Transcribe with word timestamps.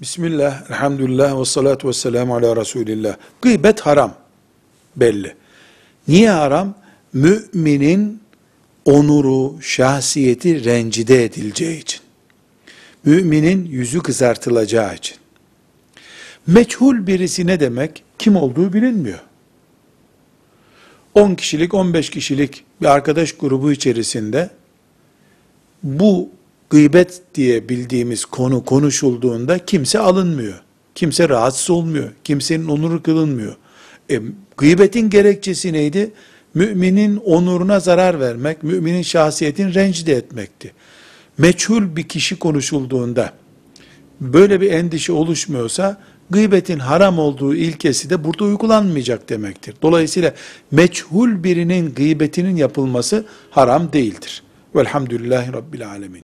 Bismillah, 0.00 0.70
elhamdülillah 0.70 1.40
ve 1.40 1.44
salatu 1.44 1.88
ve 1.88 1.92
selamu 1.92 2.36
ala 2.36 2.56
Resulillah. 2.56 3.16
Gıybet 3.42 3.80
haram. 3.80 4.14
Belli. 4.96 5.34
Niye 6.08 6.30
haram? 6.30 6.74
Müminin 7.12 8.20
onuru, 8.84 9.62
şahsiyeti 9.62 10.64
rencide 10.64 11.24
edileceği 11.24 11.78
için. 11.80 12.00
Müminin 13.04 13.64
yüzü 13.64 14.00
kızartılacağı 14.00 14.94
için. 14.94 15.16
Meçhul 16.46 17.06
birisi 17.06 17.46
ne 17.46 17.60
demek? 17.60 18.04
Kim 18.18 18.36
olduğu 18.36 18.72
bilinmiyor. 18.72 19.20
10 21.14 21.34
kişilik, 21.34 21.74
15 21.74 22.10
kişilik 22.10 22.64
bir 22.80 22.86
arkadaş 22.86 23.32
grubu 23.32 23.72
içerisinde 23.72 24.50
bu 25.82 26.30
gıybet 26.70 27.22
diye 27.34 27.68
bildiğimiz 27.68 28.24
konu 28.24 28.64
konuşulduğunda 28.64 29.58
kimse 29.58 29.98
alınmıyor. 29.98 30.62
Kimse 30.94 31.28
rahatsız 31.28 31.70
olmuyor. 31.70 32.10
Kimsenin 32.24 32.68
onuru 32.68 33.02
kılınmıyor. 33.02 33.56
E, 34.10 34.20
gıybetin 34.56 35.10
gerekçesi 35.10 35.72
neydi? 35.72 36.10
Müminin 36.54 37.16
onuruna 37.16 37.80
zarar 37.80 38.20
vermek, 38.20 38.62
müminin 38.62 39.02
şahsiyetini 39.02 39.74
rencide 39.74 40.12
etmekti. 40.12 40.72
Meçhul 41.38 41.96
bir 41.96 42.08
kişi 42.08 42.38
konuşulduğunda 42.38 43.32
böyle 44.20 44.60
bir 44.60 44.70
endişe 44.70 45.12
oluşmuyorsa 45.12 46.00
gıybetin 46.30 46.78
haram 46.78 47.18
olduğu 47.18 47.54
ilkesi 47.54 48.10
de 48.10 48.24
burada 48.24 48.44
uygulanmayacak 48.44 49.28
demektir. 49.28 49.74
Dolayısıyla 49.82 50.34
meçhul 50.70 51.44
birinin 51.44 51.94
gıybetinin 51.94 52.56
yapılması 52.56 53.26
haram 53.50 53.92
değildir. 53.92 54.42
Velhamdülillahi 54.74 55.52
Rabbil 55.52 55.88
Alemin. 55.88 56.27